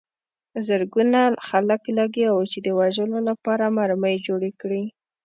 [0.67, 4.83] زرګونه خلک لګیا وو چې د وژلو لپاره مرمۍ جوړې کړي